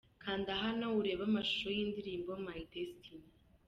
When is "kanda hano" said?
0.23-0.85